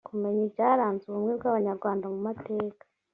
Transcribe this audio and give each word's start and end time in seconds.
kumenya 0.07 0.41
ibyaranze 0.47 1.03
ubumwe 1.07 1.31
bw 1.37 1.45
abanyarwanda 1.49 2.05
mu 2.13 2.19
mateka 2.27 2.83